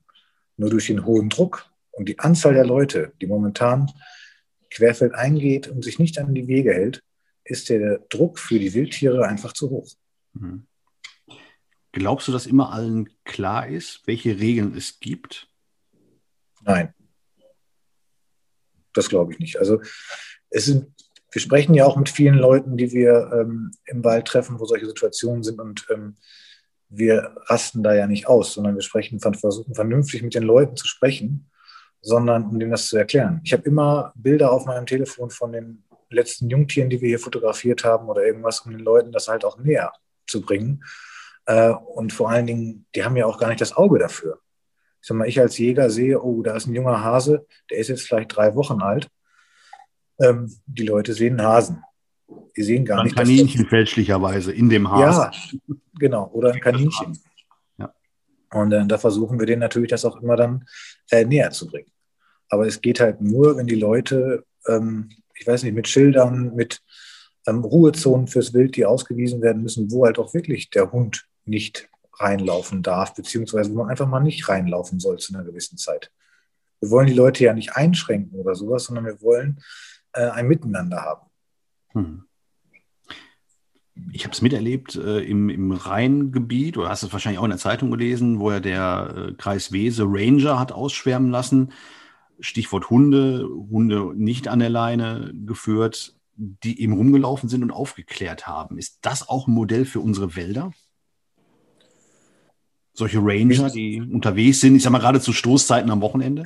Nur 0.57 0.71
durch 0.71 0.87
den 0.87 1.05
hohen 1.05 1.29
Druck 1.29 1.67
und 1.93 2.09
die 2.09 2.19
Anzahl 2.19 2.55
der 2.55 2.67
Leute, 2.67 3.13
die 3.21 3.27
momentan 3.27 3.91
querfeld 4.71 5.15
eingeht 5.15 5.69
und 5.69 5.85
sich 5.85 5.99
nicht 5.99 6.19
an 6.19 6.35
die 6.35 6.47
Wege 6.47 6.73
hält, 6.73 7.03
ist 7.45 7.69
der 7.69 7.99
Druck 8.09 8.39
für 8.39 8.59
die 8.59 8.73
Wildtiere 8.73 9.27
einfach 9.27 9.53
zu 9.53 9.71
hoch. 9.71 9.89
Mhm. 10.35 10.67
Glaubst 11.93 12.27
du, 12.27 12.33
dass 12.33 12.47
immer 12.47 12.73
allen 12.73 13.11
klar 13.25 13.69
ist, 13.69 14.03
welche 14.07 14.41
Regeln 14.41 14.75
es 14.77 14.99
gibt? 14.99 15.49
Nein. 16.63 16.95
Das 18.95 19.09
glaube 19.09 19.33
ich 19.33 19.39
nicht. 19.39 19.59
Also 19.59 19.81
es 20.51 20.65
sind, 20.67 20.87
wir 21.31 21.41
sprechen 21.41 21.75
ja 21.75 21.87
auch 21.87 21.97
mit 21.97 22.09
vielen 22.09 22.37
Leuten, 22.37 22.77
die 22.77 22.93
wir 22.93 23.31
ähm, 23.33 23.73
im 23.87 24.05
Wald 24.05 24.27
treffen, 24.27 24.59
wo 24.59 24.65
solche 24.65 24.87
Situationen 24.87 25.43
sind 25.43 25.61
und 25.61 25.87
ähm, 25.91 26.17
wir 26.89 27.35
rasten 27.47 27.83
da 27.83 27.95
ja 27.95 28.07
nicht 28.07 28.27
aus, 28.27 28.53
sondern 28.53 28.75
wir 28.75 28.83
sprechen, 28.83 29.19
versuchen 29.19 29.75
vernünftig 29.75 30.23
mit 30.23 30.35
den 30.35 30.43
Leuten 30.43 30.77
zu 30.77 30.87
sprechen, 30.87 31.51
sondern 32.03 32.45
um 32.45 32.59
denen 32.59 32.71
das 32.71 32.89
zu 32.89 32.99
erklären. 32.99 33.41
Ich 33.45 33.53
habe 33.55 33.63
immer 33.63 34.13
Bilder 34.15 34.53
auf 34.53 34.67
meinem 34.67 34.85
Telefon 34.85 35.31
von 35.31 35.53
den 35.53 35.85
letzten 36.11 36.51
Jungtieren, 36.51 36.91
die 36.91 37.01
wir 37.01 37.09
hier 37.09 37.19
fotografiert 37.19 37.85
haben 37.85 38.09
oder 38.09 38.25
irgendwas, 38.25 38.61
um 38.61 38.73
den 38.73 38.81
Leuten 38.81 39.13
das 39.13 39.29
halt 39.29 39.45
auch 39.45 39.59
näher 39.59 39.93
zu 40.27 40.43
bringen. 40.43 40.85
Äh, 41.53 41.71
und 41.71 42.13
vor 42.13 42.31
allen 42.31 42.47
Dingen, 42.47 42.87
die 42.95 43.05
haben 43.05 43.17
ja 43.17 43.27
auch 43.27 43.39
gar 43.39 43.49
nicht 43.49 43.61
das 43.61 43.77
Auge 43.77 43.99
dafür 43.99 44.39
ich 45.03 45.09
sag 45.09 45.17
mal, 45.17 45.29
ich 45.29 45.41
als 45.41 45.59
Jäger 45.59 45.91
sehe, 45.91 46.23
oh, 46.23 46.43
da 46.43 46.55
ist 46.55 46.69
ein 46.69 46.75
junger 46.75 47.03
Hase, 47.03 47.45
der 47.71 47.79
ist 47.79 47.89
jetzt 47.89 48.07
vielleicht 48.07 48.37
drei 48.37 48.55
Wochen 48.55 48.81
alt. 48.81 49.09
Ähm, 50.21 50.55
die 50.67 50.87
Leute 50.87 51.13
sehen 51.13 51.41
einen 51.41 51.49
Hasen. 51.49 51.83
Die 52.57 52.63
sehen 52.63 52.85
gar 52.85 53.01
ein 53.01 53.07
nicht. 53.07 53.19
Ein 53.19 53.27
Kaninchen 53.27 53.67
fälschlicherweise 53.67 54.53
in 54.53 54.69
dem 54.69 54.89
Hasen. 54.89 55.33
Ja, 55.51 55.77
genau, 55.99 56.31
oder 56.33 56.53
ein 56.53 56.61
Kaninchen. 56.61 57.19
Ja. 57.79 57.93
Und 58.53 58.71
äh, 58.73 58.87
da 58.87 58.97
versuchen 58.97 59.41
wir 59.41 59.47
denen 59.47 59.59
natürlich 59.59 59.91
das 59.91 60.05
auch 60.05 60.23
immer 60.23 60.37
dann 60.37 60.67
äh, 61.11 61.25
näher 61.25 61.51
zu 61.51 61.67
bringen. 61.67 61.91
Aber 62.49 62.69
es 62.69 62.81
geht 62.81 63.01
halt 63.01 63.21
nur, 63.21 63.57
wenn 63.57 63.67
die 63.67 63.75
Leute, 63.75 64.45
ähm, 64.69 65.11
ich 65.35 65.45
weiß 65.45 65.65
nicht, 65.65 65.75
mit 65.75 65.89
Schildern, 65.89 66.55
mit 66.55 66.81
ähm, 67.49 67.65
Ruhezonen 67.65 68.29
fürs 68.29 68.55
Wild, 68.55 68.77
die 68.77 68.87
ausgewiesen 68.87 69.43
werden 69.43 69.63
müssen, 69.63 69.91
wo 69.91 70.05
halt 70.07 70.21
auch 70.21 70.33
wirklich 70.33 70.71
der 70.71 70.93
Hund 70.93 71.27
nicht 71.45 71.89
reinlaufen 72.15 72.83
darf, 72.83 73.15
beziehungsweise 73.15 73.71
wo 73.71 73.79
man 73.79 73.91
einfach 73.91 74.07
mal 74.07 74.21
nicht 74.21 74.49
reinlaufen 74.49 75.01
soll 75.01 75.19
zu 75.19 75.35
einer 75.35 75.45
gewissen 75.45 75.79
Zeit. 75.79 76.13
Wir 76.81 76.91
wollen 76.91 77.07
die 77.07 77.15
Leute 77.15 77.45
ja 77.45 77.55
nicht 77.55 77.77
einschränken 77.77 78.39
oder 78.39 78.55
sowas, 78.55 78.85
sondern 78.85 79.07
wir 79.07 79.21
wollen 79.23 79.61
äh, 80.13 80.29
ein 80.29 80.49
Miteinander 80.49 81.03
haben. 81.03 81.31
Hm. 81.93 82.25
Ich 84.13 84.25
habe 84.25 84.33
es 84.33 84.43
miterlebt 84.43 84.97
äh, 84.97 85.21
im, 85.21 85.49
im 85.49 85.73
Rheingebiet, 85.73 86.77
oder 86.77 86.89
hast 86.89 87.03
es 87.03 87.13
wahrscheinlich 87.13 87.39
auch 87.39 87.45
in 87.45 87.51
der 87.51 87.59
Zeitung 87.59 87.91
gelesen, 87.91 88.41
wo 88.41 88.51
ja 88.51 88.61
der 88.61 89.15
äh, 89.17 89.33
Kreis 89.35 89.71
Wese 89.71 90.05
Ranger 90.07 90.59
hat 90.59 90.73
ausschwärmen 90.73 91.31
lassen. 91.31 91.73
Stichwort 92.41 92.91
Hunde, 92.91 93.47
Hunde 93.71 94.13
nicht 94.17 94.49
an 94.49 94.59
der 94.59 94.71
Leine 94.71 95.33
geführt, 95.47 96.17
die 96.35 96.81
eben 96.81 96.95
rumgelaufen 96.95 97.49
sind 97.49 97.63
und 97.63 97.71
aufgeklärt 97.71 98.47
haben. 98.47 98.79
Ist 98.79 98.99
das 99.03 99.29
auch 99.29 99.47
ein 99.47 99.55
Modell 99.55 99.85
für 99.85 100.01
unsere 100.01 100.35
Wälder? 100.35 100.73
Solche 102.95 103.19
Ranger, 103.19 103.71
die 103.71 104.01
unterwegs 104.01 104.61
sind, 104.61 104.77
ich 104.77 104.83
sag 104.83 104.91
mal 104.91 104.99
gerade 104.99 105.21
zu 105.21 105.33
Stoßzeiten 105.33 105.91
am 105.91 106.03
Wochenende? 106.03 106.45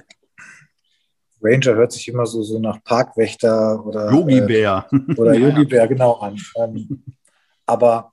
Ranger 1.42 1.74
hört 1.74 1.92
sich 1.92 2.08
immer 2.08 2.26
so, 2.26 2.42
so 2.42 2.58
nach 2.58 2.82
Parkwächter 2.82 3.84
oder 3.84 4.10
Yogi 4.10 4.40
Bär. 4.40 4.86
Äh, 4.90 5.14
oder 5.16 5.34
Yogi 5.34 5.64
Bär, 5.64 5.86
genau 5.88 6.14
an. 6.14 6.40
Ähm, 6.56 7.02
aber 7.66 8.12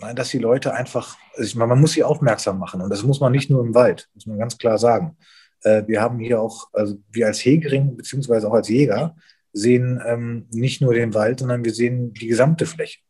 nein, 0.00 0.14
dass 0.14 0.30
die 0.30 0.38
Leute 0.38 0.74
einfach, 0.74 1.16
also 1.34 1.46
ich 1.46 1.54
meine, 1.56 1.68
man 1.68 1.80
muss 1.80 1.92
sie 1.92 2.04
aufmerksam 2.04 2.58
machen 2.58 2.80
und 2.80 2.90
das 2.90 3.02
muss 3.02 3.20
man 3.20 3.32
nicht 3.32 3.50
nur 3.50 3.64
im 3.64 3.74
Wald, 3.74 4.08
muss 4.14 4.26
man 4.26 4.38
ganz 4.38 4.56
klar 4.58 4.78
sagen. 4.78 5.16
Äh, 5.62 5.84
wir 5.86 6.00
haben 6.00 6.18
hier 6.18 6.40
auch, 6.40 6.68
also 6.72 6.98
wir 7.10 7.26
als 7.26 7.44
Hegering 7.44 7.96
beziehungsweise 7.96 8.48
auch 8.48 8.54
als 8.54 8.68
Jäger 8.68 9.16
sehen 9.52 10.00
ähm, 10.06 10.46
nicht 10.50 10.80
nur 10.80 10.94
den 10.94 11.14
Wald, 11.14 11.40
sondern 11.40 11.64
wir 11.64 11.74
sehen 11.74 12.12
die 12.12 12.28
gesamte 12.28 12.66
Fläche. 12.66 13.00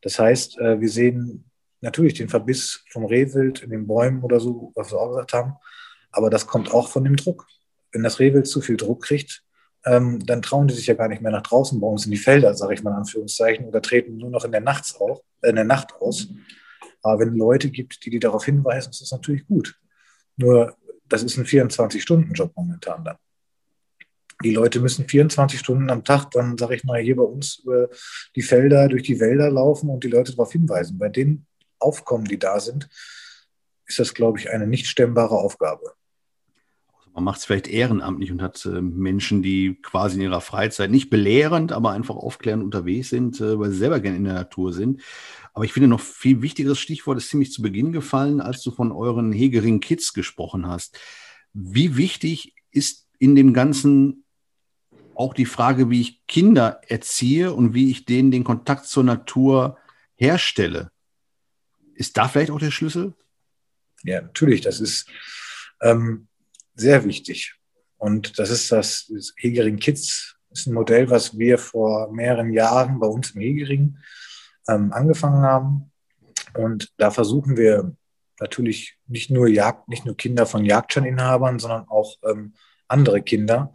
Das 0.00 0.18
heißt, 0.18 0.58
äh, 0.58 0.80
wir 0.80 0.88
sehen 0.88 1.47
natürlich 1.80 2.14
den 2.14 2.28
Verbiss 2.28 2.84
vom 2.90 3.04
Rehwild 3.04 3.62
in 3.62 3.70
den 3.70 3.86
Bäumen 3.86 4.22
oder 4.22 4.40
so, 4.40 4.72
was 4.74 4.92
wir 4.92 4.98
auch 4.98 5.08
gesagt 5.08 5.32
haben. 5.32 5.54
Aber 6.10 6.30
das 6.30 6.46
kommt 6.46 6.72
auch 6.72 6.88
von 6.88 7.04
dem 7.04 7.16
Druck. 7.16 7.46
Wenn 7.92 8.02
das 8.02 8.18
Rehwild 8.18 8.46
zu 8.46 8.60
viel 8.60 8.76
Druck 8.76 9.04
kriegt, 9.04 9.42
ähm, 9.84 10.24
dann 10.26 10.42
trauen 10.42 10.68
die 10.68 10.74
sich 10.74 10.86
ja 10.86 10.94
gar 10.94 11.08
nicht 11.08 11.22
mehr 11.22 11.32
nach 11.32 11.42
draußen 11.42 11.80
bei 11.80 11.86
uns 11.86 12.04
in 12.04 12.10
die 12.10 12.16
Felder, 12.16 12.54
sage 12.54 12.74
ich 12.74 12.82
mal 12.82 12.90
in 12.90 12.98
Anführungszeichen, 12.98 13.66
oder 13.66 13.80
treten 13.80 14.16
nur 14.16 14.30
noch 14.30 14.44
in 14.44 14.52
der, 14.52 14.60
Nachts 14.60 14.94
auf, 14.96 15.20
äh, 15.42 15.50
in 15.50 15.56
der 15.56 15.64
Nacht 15.64 15.94
aus. 16.00 16.28
Aber 17.02 17.20
wenn 17.20 17.36
Leute 17.36 17.70
gibt, 17.70 18.04
die 18.04 18.10
die 18.10 18.18
darauf 18.18 18.44
hinweisen, 18.44 18.90
ist 18.90 19.00
das 19.00 19.12
natürlich 19.12 19.46
gut. 19.46 19.78
Nur, 20.36 20.76
das 21.08 21.22
ist 21.22 21.38
ein 21.38 21.46
24-Stunden-Job 21.46 22.52
momentan 22.56 23.04
dann. 23.04 23.16
Die 24.44 24.52
Leute 24.52 24.78
müssen 24.78 25.08
24 25.08 25.58
Stunden 25.58 25.90
am 25.90 26.04
Tag 26.04 26.30
dann, 26.30 26.56
sage 26.58 26.76
ich 26.76 26.84
mal, 26.84 27.00
hier 27.00 27.16
bei 27.16 27.24
uns 27.24 27.60
über 27.64 27.88
die 28.36 28.42
Felder, 28.42 28.88
durch 28.88 29.02
die 29.02 29.18
Wälder 29.18 29.50
laufen 29.50 29.90
und 29.90 30.04
die 30.04 30.08
Leute 30.08 30.32
darauf 30.32 30.52
hinweisen. 30.52 30.98
Bei 30.98 31.08
den 31.08 31.46
Aufkommen, 31.78 32.24
die 32.24 32.38
da 32.38 32.60
sind, 32.60 32.88
ist 33.86 33.98
das, 33.98 34.14
glaube 34.14 34.38
ich, 34.38 34.50
eine 34.50 34.66
nicht 34.66 34.86
stemmbare 34.86 35.36
Aufgabe. 35.36 35.94
Also 36.96 37.10
man 37.12 37.24
macht 37.24 37.38
es 37.38 37.46
vielleicht 37.46 37.68
ehrenamtlich 37.68 38.30
und 38.30 38.42
hat 38.42 38.64
äh, 38.66 38.80
Menschen, 38.80 39.42
die 39.42 39.78
quasi 39.82 40.16
in 40.16 40.22
ihrer 40.22 40.40
Freizeit 40.40 40.90
nicht 40.90 41.10
belehrend, 41.10 41.72
aber 41.72 41.92
einfach 41.92 42.16
aufklärend 42.16 42.62
unterwegs 42.62 43.08
sind, 43.08 43.40
äh, 43.40 43.58
weil 43.58 43.70
sie 43.70 43.78
selber 43.78 44.00
gerne 44.00 44.16
in 44.16 44.24
der 44.24 44.34
Natur 44.34 44.72
sind. 44.72 45.00
Aber 45.54 45.64
ich 45.64 45.72
finde 45.72 45.88
noch 45.88 46.00
viel 46.00 46.42
wichtigeres 46.42 46.78
Stichwort 46.78 47.18
ist 47.18 47.30
ziemlich 47.30 47.52
zu 47.52 47.62
Beginn 47.62 47.92
gefallen, 47.92 48.40
als 48.40 48.62
du 48.62 48.70
von 48.70 48.92
euren 48.92 49.32
Hegering 49.32 49.80
Kids 49.80 50.12
gesprochen 50.12 50.66
hast. 50.66 50.98
Wie 51.52 51.96
wichtig 51.96 52.54
ist 52.70 53.08
in 53.18 53.34
dem 53.34 53.54
ganzen 53.54 54.24
auch 55.18 55.34
die 55.34 55.46
Frage, 55.46 55.90
wie 55.90 56.00
ich 56.00 56.26
Kinder 56.28 56.80
erziehe 56.86 57.52
und 57.52 57.74
wie 57.74 57.90
ich 57.90 58.04
denen 58.04 58.30
den 58.30 58.44
Kontakt 58.44 58.86
zur 58.86 59.02
Natur 59.02 59.76
herstelle. 60.14 60.92
Ist 61.98 62.16
da 62.16 62.28
vielleicht 62.28 62.52
auch 62.52 62.60
der 62.60 62.70
Schlüssel? 62.70 63.12
Ja, 64.04 64.22
natürlich. 64.22 64.60
Das 64.60 64.78
ist 64.78 65.10
ähm, 65.82 66.28
sehr 66.76 67.04
wichtig. 67.04 67.56
Und 67.96 68.38
das 68.38 68.50
ist 68.50 68.70
das, 68.70 69.10
das 69.12 69.34
Hegering 69.36 69.78
Kids. 69.78 70.36
Ist 70.50 70.68
ein 70.68 70.74
Modell, 70.74 71.10
was 71.10 71.36
wir 71.36 71.58
vor 71.58 72.12
mehreren 72.12 72.52
Jahren 72.52 73.00
bei 73.00 73.08
uns 73.08 73.32
im 73.32 73.40
Hegering 73.40 73.98
ähm, 74.68 74.92
angefangen 74.92 75.42
haben. 75.42 75.90
Und 76.54 76.92
da 76.98 77.10
versuchen 77.10 77.56
wir 77.56 77.96
natürlich 78.38 78.96
nicht 79.08 79.30
nur 79.30 79.48
Jagd, 79.48 79.88
nicht 79.88 80.06
nur 80.06 80.16
Kinder 80.16 80.46
von 80.46 80.64
Jagdscheininhabern, 80.64 81.58
sondern 81.58 81.88
auch 81.88 82.14
ähm, 82.22 82.54
andere 82.86 83.22
Kinder 83.22 83.74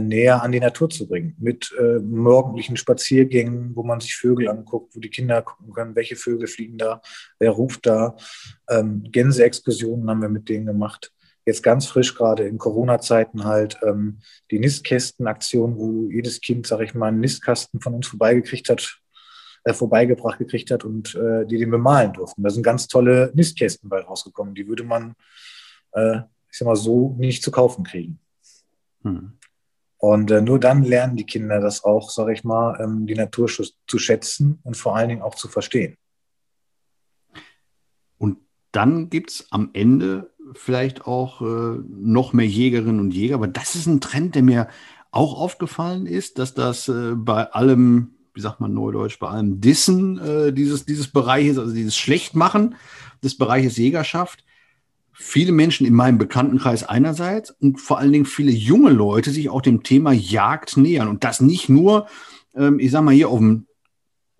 näher 0.00 0.42
an 0.42 0.52
die 0.52 0.60
Natur 0.60 0.90
zu 0.90 1.08
bringen. 1.08 1.34
Mit 1.38 1.74
äh, 1.78 1.98
morgendlichen 1.98 2.76
Spaziergängen, 2.76 3.74
wo 3.74 3.82
man 3.82 4.00
sich 4.00 4.14
Vögel 4.14 4.48
anguckt, 4.48 4.94
wo 4.94 5.00
die 5.00 5.10
Kinder 5.10 5.42
gucken 5.42 5.72
können, 5.72 5.96
welche 5.96 6.16
Vögel 6.16 6.46
fliegen 6.46 6.78
da, 6.78 7.00
wer 7.38 7.50
ruft 7.50 7.86
da. 7.86 8.16
Ähm, 8.68 9.04
Gänseexkursionen 9.10 10.08
haben 10.08 10.22
wir 10.22 10.28
mit 10.28 10.48
denen 10.48 10.66
gemacht. 10.66 11.12
Jetzt 11.44 11.62
ganz 11.64 11.86
frisch, 11.86 12.14
gerade 12.14 12.44
in 12.44 12.58
Corona-Zeiten 12.58 13.44
halt, 13.44 13.76
ähm, 13.82 14.20
die 14.52 14.60
Nistkästen-Aktion, 14.60 15.76
wo 15.76 16.08
jedes 16.10 16.40
Kind, 16.40 16.66
sag 16.68 16.80
ich 16.80 16.94
mal, 16.94 17.08
einen 17.08 17.20
Nistkasten 17.20 17.80
von 17.80 17.94
uns 17.94 18.06
vorbeigekriegt 18.06 18.68
hat, 18.68 19.00
äh, 19.64 19.74
vorbeigebracht 19.74 20.38
gekriegt 20.38 20.70
hat 20.70 20.84
und 20.84 21.14
äh, 21.16 21.44
die 21.46 21.58
den 21.58 21.70
bemalen 21.70 22.12
durften. 22.12 22.42
Da 22.42 22.50
sind 22.50 22.62
ganz 22.62 22.86
tolle 22.86 23.32
Nistkästen 23.34 23.88
bei 23.88 24.00
rausgekommen. 24.00 24.54
Die 24.54 24.68
würde 24.68 24.84
man, 24.84 25.14
äh, 25.92 26.18
ich 26.50 26.58
sag 26.58 26.66
mal, 26.66 26.76
so 26.76 27.16
nicht 27.18 27.42
zu 27.42 27.50
kaufen 27.50 27.84
kriegen. 27.84 28.20
Hm. 29.02 29.32
Und 30.04 30.32
äh, 30.32 30.40
nur 30.40 30.58
dann 30.58 30.82
lernen 30.82 31.14
die 31.14 31.26
Kinder 31.26 31.60
das 31.60 31.84
auch, 31.84 32.10
sage 32.10 32.32
ich 32.32 32.42
mal, 32.42 32.76
ähm, 32.80 33.06
die 33.06 33.14
Natur 33.14 33.48
zu 33.48 33.98
schätzen 34.00 34.58
und 34.64 34.76
vor 34.76 34.96
allen 34.96 35.08
Dingen 35.08 35.22
auch 35.22 35.36
zu 35.36 35.46
verstehen. 35.46 35.96
Und 38.18 38.38
dann 38.72 39.10
gibt 39.10 39.30
es 39.30 39.46
am 39.52 39.70
Ende 39.74 40.32
vielleicht 40.54 41.06
auch 41.06 41.40
äh, 41.40 41.78
noch 41.88 42.32
mehr 42.32 42.48
Jägerinnen 42.48 42.98
und 42.98 43.14
Jäger. 43.14 43.36
Aber 43.36 43.46
das 43.46 43.76
ist 43.76 43.86
ein 43.86 44.00
Trend, 44.00 44.34
der 44.34 44.42
mir 44.42 44.66
auch 45.12 45.38
aufgefallen 45.38 46.06
ist, 46.06 46.40
dass 46.40 46.52
das 46.52 46.88
äh, 46.88 47.12
bei 47.14 47.52
allem, 47.52 48.16
wie 48.34 48.40
sagt 48.40 48.60
man 48.60 48.74
neudeutsch, 48.74 49.20
bei 49.20 49.28
allem 49.28 49.60
Dissen 49.60 50.18
äh, 50.18 50.52
dieses, 50.52 50.84
dieses 50.84 51.12
Bereiches, 51.12 51.58
also 51.58 51.72
dieses 51.72 51.96
Schlechtmachen 51.96 52.74
des 53.22 53.38
Bereiches 53.38 53.76
Jägerschaft, 53.76 54.42
viele 55.12 55.52
Menschen 55.52 55.86
in 55.86 55.94
meinem 55.94 56.18
Bekanntenkreis 56.18 56.84
einerseits 56.84 57.50
und 57.50 57.80
vor 57.80 57.98
allen 57.98 58.12
Dingen 58.12 58.24
viele 58.24 58.50
junge 58.50 58.90
Leute 58.90 59.30
sich 59.30 59.50
auch 59.50 59.62
dem 59.62 59.82
Thema 59.82 60.12
Jagd 60.12 60.76
nähern. 60.76 61.08
Und 61.08 61.24
das 61.24 61.40
nicht 61.40 61.68
nur, 61.68 62.06
ähm, 62.54 62.78
ich 62.78 62.90
sag 62.90 63.02
mal, 63.02 63.14
hier 63.14 63.28
auf 63.28 63.38
dem 63.38 63.66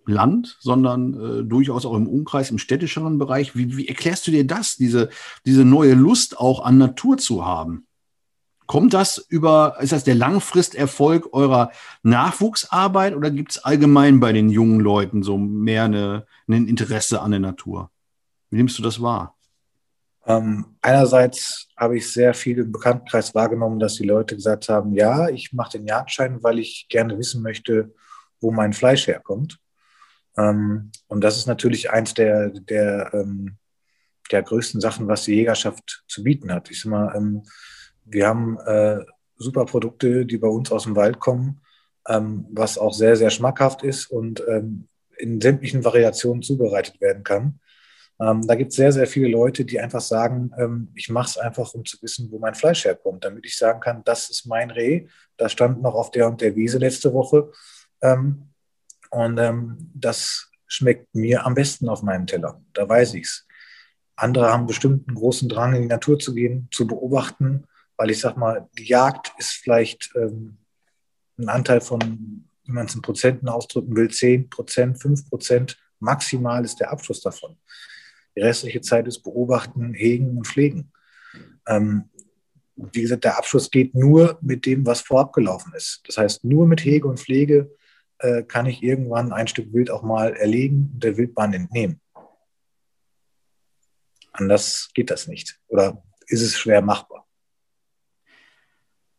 Land, 0.05 0.57
sondern 0.59 1.13
äh, 1.13 1.43
durchaus 1.43 1.85
auch 1.85 1.95
im 1.95 2.07
Umkreis, 2.07 2.51
im 2.51 2.57
städtischeren 2.57 3.17
Bereich. 3.17 3.55
Wie, 3.55 3.77
wie 3.77 3.87
erklärst 3.87 4.27
du 4.27 4.31
dir 4.31 4.45
das, 4.45 4.75
diese, 4.75 5.09
diese 5.45 5.63
neue 5.63 5.93
Lust 5.93 6.37
auch 6.37 6.63
an 6.63 6.77
Natur 6.77 7.17
zu 7.17 7.45
haben? 7.45 7.85
Kommt 8.65 8.93
das 8.93 9.17
über, 9.17 9.77
ist 9.81 9.91
das 9.91 10.03
der 10.03 10.15
Langfristerfolg 10.15 11.33
eurer 11.33 11.71
Nachwuchsarbeit 12.01 13.13
oder 13.13 13.29
gibt 13.29 13.51
es 13.51 13.63
allgemein 13.63 14.19
bei 14.19 14.31
den 14.31 14.49
jungen 14.49 14.79
Leuten 14.79 15.21
so 15.21 15.37
mehr 15.37 15.83
eine, 15.83 16.25
ein 16.47 16.67
Interesse 16.67 17.21
an 17.21 17.31
der 17.31 17.41
Natur? 17.41 17.91
Wie 18.49 18.57
nimmst 18.57 18.77
du 18.77 18.83
das 18.83 19.01
wahr? 19.01 19.35
Ähm, 20.25 20.77
einerseits 20.81 21.67
habe 21.75 21.97
ich 21.97 22.11
sehr 22.11 22.33
viel 22.33 22.59
im 22.59 22.71
Bekanntenkreis 22.71 23.35
wahrgenommen, 23.35 23.79
dass 23.79 23.95
die 23.95 24.05
Leute 24.05 24.35
gesagt 24.35 24.69
haben, 24.69 24.93
ja, 24.93 25.27
ich 25.29 25.51
mache 25.51 25.77
den 25.77 25.87
Jagdschein, 25.87 26.41
weil 26.43 26.59
ich 26.59 26.87
gerne 26.89 27.17
wissen 27.17 27.41
möchte, 27.41 27.93
wo 28.39 28.51
mein 28.51 28.73
Fleisch 28.73 29.07
herkommt. 29.07 29.59
Ähm, 30.37 30.91
und 31.07 31.21
das 31.21 31.37
ist 31.37 31.47
natürlich 31.47 31.91
eins 31.91 32.13
der, 32.13 32.49
der, 32.49 33.13
ähm, 33.13 33.57
der 34.31 34.43
größten 34.43 34.79
Sachen, 34.79 35.07
was 35.07 35.25
die 35.25 35.35
Jägerschaft 35.35 36.03
zu 36.07 36.23
bieten 36.23 36.51
hat. 36.51 36.71
Ich 36.71 36.81
sag 36.81 36.89
mal, 36.89 37.13
ähm, 37.15 37.43
wir 38.05 38.27
haben 38.27 38.57
äh, 38.59 38.99
super 39.35 39.65
Produkte, 39.65 40.25
die 40.25 40.37
bei 40.37 40.47
uns 40.47 40.71
aus 40.71 40.83
dem 40.83 40.95
Wald 40.95 41.19
kommen, 41.19 41.61
ähm, 42.07 42.45
was 42.51 42.77
auch 42.77 42.93
sehr, 42.93 43.15
sehr 43.15 43.29
schmackhaft 43.29 43.83
ist 43.83 44.07
und 44.07 44.43
ähm, 44.47 44.87
in 45.17 45.39
sämtlichen 45.39 45.83
Variationen 45.83 46.41
zubereitet 46.41 46.99
werden 47.01 47.23
kann. 47.23 47.59
Ähm, 48.19 48.45
da 48.45 48.55
gibt 48.55 48.71
es 48.71 48.75
sehr, 48.75 48.91
sehr 48.91 49.07
viele 49.07 49.27
Leute, 49.27 49.65
die 49.65 49.79
einfach 49.79 50.01
sagen, 50.01 50.51
ähm, 50.57 50.89
ich 50.95 51.09
mache 51.09 51.29
es 51.29 51.37
einfach, 51.37 51.73
um 51.73 51.83
zu 51.83 52.01
wissen, 52.01 52.31
wo 52.31 52.39
mein 52.39 52.55
Fleisch 52.55 52.85
herkommt, 52.85 53.25
damit 53.25 53.45
ich 53.45 53.57
sagen 53.57 53.79
kann, 53.79 54.03
das 54.03 54.29
ist 54.29 54.45
mein 54.45 54.71
Reh, 54.71 55.07
das 55.37 55.51
stand 55.51 55.81
noch 55.81 55.95
auf 55.95 56.11
der 56.11 56.27
und 56.27 56.41
der 56.41 56.55
Wiese 56.55 56.77
letzte 56.77 57.13
Woche. 57.13 57.51
Ähm, 58.01 58.49
und 59.09 59.37
ähm, 59.39 59.91
das 59.93 60.51
schmeckt 60.67 61.13
mir 61.13 61.45
am 61.45 61.55
besten 61.55 61.89
auf 61.89 62.01
meinem 62.01 62.27
Teller. 62.27 62.61
Da 62.73 62.87
weiß 62.87 63.15
ich 63.15 63.25
es. 63.25 63.47
Andere 64.15 64.51
haben 64.51 64.67
bestimmt 64.67 65.07
einen 65.07 65.17
großen 65.17 65.49
Drang, 65.49 65.73
in 65.73 65.83
die 65.83 65.87
Natur 65.87 66.19
zu 66.19 66.33
gehen, 66.33 66.67
zu 66.71 66.87
beobachten, 66.87 67.65
weil 67.97 68.11
ich 68.11 68.19
sag 68.19 68.37
mal, 68.37 68.69
die 68.77 68.85
Jagd 68.85 69.33
ist 69.37 69.51
vielleicht 69.51 70.11
ähm, 70.15 70.57
ein 71.37 71.49
Anteil 71.49 71.81
von, 71.81 72.45
wie 72.63 72.71
man 72.71 72.85
es 72.85 72.95
in 72.95 73.01
Prozenten 73.01 73.49
ausdrücken 73.49 73.95
will, 73.95 74.09
10 74.09 74.49
Prozent, 74.49 75.01
5 75.01 75.29
Prozent 75.29 75.77
maximal 75.99 76.63
ist 76.63 76.79
der 76.79 76.91
Abschluss 76.91 77.21
davon. 77.21 77.57
Die 78.35 78.41
restliche 78.41 78.81
Zeit 78.81 79.07
ist 79.07 79.21
beobachten, 79.21 79.93
hegen 79.93 80.37
und 80.37 80.47
pflegen. 80.47 80.91
Ähm, 81.67 82.09
wie 82.75 83.01
gesagt, 83.01 83.23
der 83.23 83.37
Abschluss 83.37 83.69
geht 83.69 83.93
nur 83.93 84.37
mit 84.41 84.65
dem, 84.65 84.85
was 84.85 85.01
vorab 85.01 85.33
gelaufen 85.33 85.73
ist. 85.75 86.01
Das 86.07 86.17
heißt, 86.17 86.43
nur 86.43 86.67
mit 86.67 86.83
Hege 86.83 87.07
und 87.07 87.19
Pflege 87.19 87.71
äh, 88.19 88.43
kann 88.43 88.65
ich 88.65 88.81
irgendwann 88.81 89.31
ein 89.31 89.47
Stück 89.47 89.71
Wild 89.73 89.91
auch 89.91 90.01
mal 90.01 90.33
erlegen 90.33 90.91
und 90.93 91.03
der 91.03 91.17
Wildbahn 91.17 91.53
entnehmen. 91.53 92.01
Anders 94.31 94.89
geht 94.93 95.11
das 95.11 95.27
nicht. 95.27 95.59
Oder 95.67 96.03
ist 96.27 96.41
es 96.41 96.57
schwer 96.57 96.81
machbar? 96.81 97.22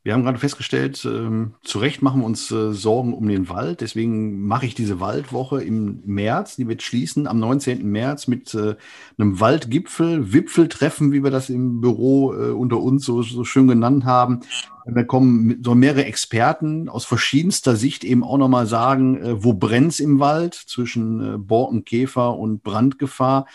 Wir 0.04 0.12
haben 0.12 0.22
gerade 0.22 0.38
festgestellt, 0.38 1.02
äh, 1.06 1.46
zu 1.62 1.78
Recht 1.78 2.02
machen 2.02 2.20
wir 2.20 2.26
uns 2.26 2.50
äh, 2.50 2.74
Sorgen 2.74 3.14
um 3.14 3.26
den 3.26 3.48
Wald. 3.48 3.80
Deswegen 3.80 4.42
mache 4.46 4.66
ich 4.66 4.74
diese 4.74 5.00
Waldwoche 5.00 5.64
im 5.64 6.02
März. 6.04 6.56
Die 6.56 6.68
wird 6.68 6.82
schließen 6.82 7.26
am 7.26 7.38
19. 7.38 7.90
März 7.90 8.28
mit 8.28 8.52
äh, 8.52 8.76
einem 9.16 9.40
Waldgipfel, 9.40 10.34
Wipfeltreffen, 10.34 11.10
wie 11.12 11.24
wir 11.24 11.30
das 11.30 11.48
im 11.48 11.80
Büro 11.80 12.34
äh, 12.34 12.50
unter 12.50 12.80
uns 12.80 13.06
so, 13.06 13.22
so 13.22 13.44
schön 13.44 13.66
genannt 13.66 14.04
haben. 14.04 14.40
Da 14.84 15.04
kommen 15.04 15.62
so 15.62 15.74
mehrere 15.74 16.04
Experten 16.04 16.90
aus 16.90 17.06
verschiedenster 17.06 17.74
Sicht 17.74 18.04
eben 18.04 18.24
auch 18.24 18.36
nochmal 18.36 18.66
sagen, 18.66 19.16
äh, 19.16 19.42
wo 19.42 19.54
brennt's 19.54 20.00
im 20.00 20.20
Wald 20.20 20.52
zwischen 20.52 21.34
äh, 21.34 21.38
Borkenkäfer 21.38 22.36
und 22.36 22.62
Brandgefahr 22.62 23.46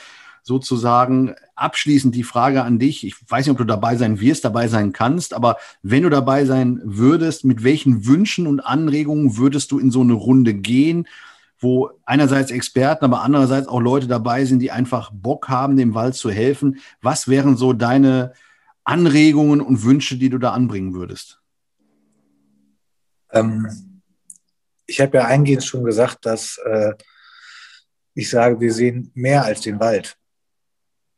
sozusagen 0.44 1.36
abschließend 1.56 2.16
die 2.16 2.24
Frage 2.24 2.64
an 2.64 2.80
dich. 2.80 3.06
Ich 3.06 3.16
weiß 3.30 3.46
nicht, 3.46 3.52
ob 3.52 3.58
du 3.58 3.66
dabei 3.66 3.96
sein 3.96 4.20
wirst, 4.20 4.46
dabei 4.46 4.68
sein 4.68 4.94
kannst, 4.94 5.34
aber 5.34 5.58
wenn 5.82 6.04
du 6.04 6.10
dabei 6.10 6.46
sein 6.46 6.82
würdest, 6.84 7.46
mit 7.46 7.64
welchen 7.64 8.06
Wünschen 8.06 8.48
und 8.48 8.60
Anregungen 8.60 9.38
würdest 9.38 9.72
du 9.72 9.80
in 9.80 9.92
so 9.92 10.02
eine 10.02 10.14
Runde 10.14 10.54
gehen, 10.54 11.08
wo 11.60 11.92
einerseits 12.06 12.52
Experten, 12.52 13.06
aber 13.06 13.22
andererseits 13.22 13.68
auch 13.68 13.82
Leute 13.82 14.08
dabei 14.08 14.46
sind, 14.46 14.60
die 14.60 14.72
einfach 14.72 15.12
Bock 15.14 15.50
haben, 15.50 15.76
dem 15.76 15.94
Wald 15.94 16.16
zu 16.16 16.32
helfen? 16.32 16.80
Was 17.02 17.28
wären 17.28 17.58
so 17.58 17.74
deine 17.74 18.34
Anregungen 18.84 19.62
und 19.62 19.84
Wünsche, 19.84 20.18
die 20.18 20.30
du 20.30 20.38
da 20.38 20.52
anbringen 20.52 20.94
würdest? 20.94 21.42
Ähm, 23.32 24.02
ich 24.86 25.02
habe 25.02 25.18
ja 25.18 25.26
eingehend 25.26 25.64
schon 25.64 25.84
gesagt, 25.84 26.26
dass 26.26 26.58
äh, 26.66 26.94
ich 28.14 28.30
sage, 28.30 28.60
wir 28.60 28.74
sehen 28.74 29.12
mehr 29.14 29.46
als 29.46 29.62
den 29.62 29.80
Wald. 29.80 30.19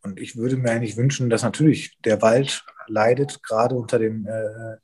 Und 0.04 0.20
ich 0.20 0.36
würde 0.36 0.58
mir 0.58 0.72
eigentlich 0.72 0.98
wünschen, 0.98 1.30
dass 1.30 1.44
natürlich 1.44 1.98
der 2.04 2.22
Wald 2.22 2.64
leidet, 2.88 3.44
gerade 3.44 3.76
unter 3.76 4.00
dem 4.00 4.26
äh, 4.28 4.78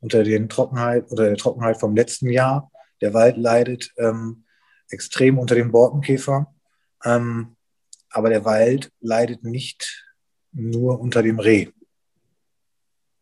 unter 0.00 0.24
den 0.24 0.48
Trockenheit 0.48 1.10
oder 1.10 1.26
der 1.26 1.36
Trockenheit 1.36 1.78
vom 1.78 1.94
letzten 1.94 2.30
Jahr. 2.30 2.70
Der 3.00 3.14
Wald 3.14 3.36
leidet 3.36 3.92
ähm, 3.96 4.44
extrem 4.88 5.38
unter 5.38 5.54
dem 5.54 5.70
Borkenkäfer. 5.70 6.52
Ähm, 7.04 7.56
aber 8.10 8.30
der 8.30 8.44
Wald 8.44 8.90
leidet 9.00 9.44
nicht 9.44 10.06
nur 10.52 11.00
unter 11.00 11.22
dem 11.22 11.38
Reh. 11.38 11.68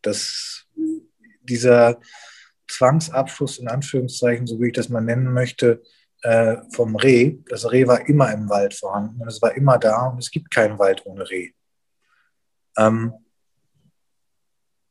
Das, 0.02 0.66
dieser 1.42 2.00
Zwangsabschluss 2.68 3.58
in 3.58 3.68
Anführungszeichen, 3.68 4.46
so 4.46 4.60
wie 4.60 4.68
ich 4.68 4.72
das 4.72 4.88
mal 4.88 5.00
nennen 5.00 5.32
möchte, 5.32 5.82
äh, 6.22 6.56
vom 6.72 6.96
Reh. 6.96 7.38
Das 7.48 7.70
Reh 7.70 7.86
war 7.86 8.08
immer 8.08 8.32
im 8.32 8.48
Wald 8.48 8.74
vorhanden 8.74 9.20
und 9.20 9.28
es 9.28 9.40
war 9.42 9.54
immer 9.54 9.78
da 9.78 10.08
und 10.08 10.18
es 10.18 10.30
gibt 10.30 10.50
keinen 10.50 10.78
Wald 10.78 11.06
ohne 11.06 11.28
Reh. 11.28 11.52
Ähm, 12.76 13.12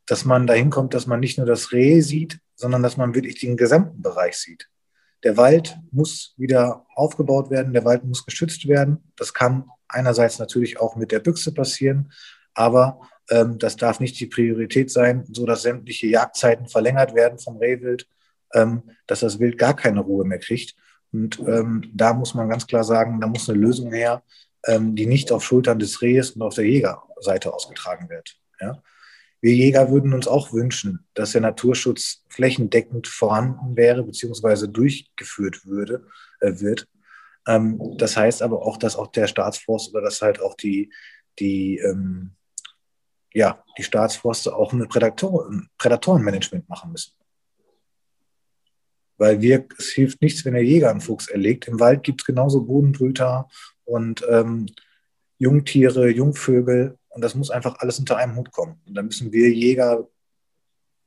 dass 0.05 0.25
man 0.25 0.48
dahin 0.48 0.69
kommt, 0.69 0.93
dass 0.93 1.05
man 1.05 1.19
nicht 1.19 1.38
nur 1.38 1.48
das 1.48 1.72
Reh 1.72 2.01
sieht, 2.01 2.39
sondern 2.55 2.81
dass 2.81 2.98
man 2.98 3.13
wirklich 3.13 3.39
den 3.39 3.57
gesamten 3.57 4.01
Bereich 4.01 4.38
sieht. 4.38 4.69
Der 5.24 5.36
Wald 5.36 5.77
muss 5.91 6.34
wieder 6.38 6.86
aufgebaut 6.96 7.50
werden, 7.50 7.74
der 7.74 7.86
Wald 7.86 8.03
muss 8.03 8.25
geschützt 8.25 8.67
werden. 8.67 9.12
Das 9.15 9.34
kann 9.34 9.65
einerseits 9.88 10.39
natürlich 10.39 10.79
auch 10.79 10.96
mit 10.96 11.12
der 11.12 11.19
Büchse 11.19 11.53
passieren, 11.53 12.12
aber 12.53 13.01
ähm, 13.29 13.57
das 13.60 13.75
darf 13.75 14.00
nicht 14.00 14.19
die 14.19 14.27
Priorität 14.27 14.91
sein, 14.91 15.25
so 15.31 15.46
dass 15.46 15.63
sämtliche 15.63 16.07
Jagdzeiten 16.07 16.67
verlängert 16.67 17.13
werden 17.13 17.39
vom 17.39 17.57
Rehwild, 17.57 18.07
ähm, 18.53 18.84
dass 19.07 19.22
das 19.22 19.39
Wild 19.39 19.57
gar 19.57 19.75
keine 19.75 20.00
Ruhe 20.01 20.25
mehr 20.25 20.39
kriegt. 20.39 20.75
Und 21.18 21.40
ähm, 21.40 21.90
da 21.94 22.14
muss 22.14 22.36
man 22.36 22.48
ganz 22.48 22.68
klar 22.68 22.84
sagen, 22.84 23.20
da 23.20 23.28
muss 23.28 23.50
eine 23.50 23.58
Lösung 23.58 23.92
her, 23.92 24.22
ähm, 24.66 24.96
die 24.96 25.08
nicht 25.08 25.32
auf 25.32 25.44
Schultern 25.44 25.80
des 25.80 26.02
Rehes 26.02 26.32
und 26.32 26.44
auf 26.44 26.54
der 26.54 26.66
Jägerseite 26.66 27.54
ausgetragen 27.54 28.08
wird. 28.10 28.38
Ja? 28.62 28.84
Wir 29.42 29.54
Jäger 29.54 29.90
würden 29.90 30.14
uns 30.14 30.28
auch 30.28 30.54
wünschen, 30.54 31.06
dass 31.16 31.32
der 31.32 31.42
Naturschutz 31.42 32.24
flächendeckend 32.30 33.08
vorhanden 33.08 33.76
wäre 33.76 34.04
beziehungsweise 34.04 34.70
durchgeführt 34.70 35.66
würde, 35.66 36.06
äh, 36.40 36.60
wird. 36.60 36.88
Ähm, 37.48 37.80
das 37.98 38.16
heißt 38.16 38.44
aber 38.44 38.62
auch, 38.62 38.78
dass 38.78 38.96
auch 38.96 39.08
der 39.08 39.26
Staatsforst 39.26 39.94
oder 39.94 40.04
dass 40.04 40.22
halt 40.22 40.40
auch 40.40 40.54
die, 40.54 40.92
die, 41.40 41.78
ähm, 41.80 42.32
ja, 43.34 43.64
die 43.78 43.84
Staatsforste 43.84 44.56
auch 44.56 44.72
ein 44.72 44.88
Prädator, 44.88 45.50
Prädatorenmanagement 45.80 46.70
machen 46.70 46.92
müssen. 46.92 47.17
Weil 49.18 49.42
wir, 49.42 49.66
es 49.78 49.90
hilft 49.90 50.22
nichts, 50.22 50.46
wenn 50.46 50.54
der 50.54 50.64
Jäger 50.64 50.90
einen 50.90 51.02
Fuchs 51.02 51.28
erlegt. 51.28 51.68
Im 51.68 51.80
Wald 51.80 52.04
gibt 52.04 52.22
es 52.22 52.26
genauso 52.26 52.64
Bodenbrüter 52.64 53.48
und 53.84 54.26
ähm, 54.30 54.68
Jungtiere, 55.38 56.10
Jungvögel. 56.10 56.98
Und 57.10 57.22
das 57.24 57.36
muss 57.36 57.50
einfach 57.50 57.80
alles 57.80 58.00
unter 58.00 58.18
einem 58.18 58.36
Hut 58.36 58.52
kommen. 58.52 58.80
Und 58.86 58.96
da 58.96 59.02
müssen 59.02 59.32
wir 59.32 59.50
Jäger 59.50 60.08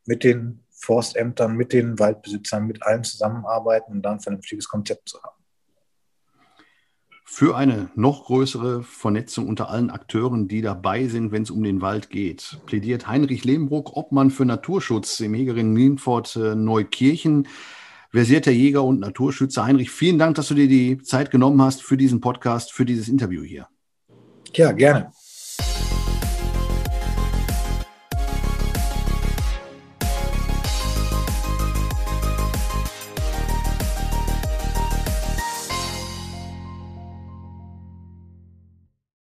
mit 0.07 0.25
den 0.25 0.65
Forstämtern, 0.71 1.57
mit 1.57 1.73
den 1.73 1.99
Waldbesitzern, 1.99 2.67
mit 2.67 2.83
allen 2.83 3.05
zusammenarbeiten 3.05 3.93
und 3.93 4.03
dann 4.03 4.15
ein 4.15 4.21
vernünftiges 4.21 4.69
Konzept 4.69 5.09
zu 5.09 5.23
haben. 5.23 5.37
Für 7.33 7.57
eine 7.57 7.91
noch 7.95 8.25
größere 8.25 8.83
Vernetzung 8.83 9.47
unter 9.47 9.69
allen 9.69 9.91
Akteuren, 9.91 10.49
die 10.49 10.63
dabei 10.63 11.07
sind, 11.07 11.31
wenn 11.31 11.45
es 11.45 11.53
um 11.53 11.63
den 11.63 11.81
Wald 11.81 12.11
geht, 12.11 12.59
plädiert 12.67 13.07
Heinrich 13.07 13.45
Lehmbruck, 13.45 13.97
Obmann 13.97 14.33
für 14.33 14.45
Naturschutz 14.45 15.21
im 15.21 15.35
Hegering 15.35 15.73
Nienfort 15.73 16.35
äh, 16.35 16.57
Neukirchen 16.57 17.47
versierter 18.11 18.51
Jäger 18.51 18.85
und 18.85 19.01
Naturschützer. 19.01 19.65
Heinrich, 19.65 19.91
vielen 19.91 20.19
Dank, 20.19 20.37
dass 20.37 20.49
du 20.49 20.55
dir 20.55 20.69
die 20.69 20.99
Zeit 21.03 21.31
genommen 21.31 21.63
hast 21.63 21.83
für 21.83 21.97
diesen 21.97 22.21
Podcast, 22.21 22.73
für 22.73 22.85
dieses 22.85 23.09
Interview 23.09 23.43
hier. 23.43 23.69
Ja, 24.55 24.73
gerne. 24.73 25.13